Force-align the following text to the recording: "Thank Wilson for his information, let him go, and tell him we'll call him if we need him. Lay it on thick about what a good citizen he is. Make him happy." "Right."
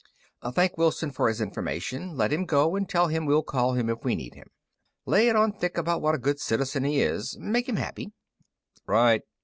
"Thank 0.53 0.79
Wilson 0.79 1.11
for 1.11 1.27
his 1.27 1.39
information, 1.39 2.17
let 2.17 2.33
him 2.33 2.45
go, 2.47 2.75
and 2.75 2.89
tell 2.89 3.09
him 3.09 3.27
we'll 3.27 3.43
call 3.43 3.73
him 3.73 3.87
if 3.87 4.03
we 4.03 4.15
need 4.15 4.33
him. 4.33 4.49
Lay 5.05 5.27
it 5.27 5.35
on 5.35 5.51
thick 5.53 5.77
about 5.77 6.01
what 6.01 6.15
a 6.15 6.17
good 6.17 6.39
citizen 6.39 6.83
he 6.85 6.99
is. 7.01 7.37
Make 7.39 7.69
him 7.69 7.75
happy." 7.75 8.11
"Right." 8.87 9.21